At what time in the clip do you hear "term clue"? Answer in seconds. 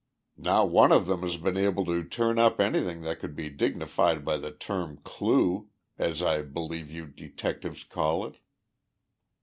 4.51-5.69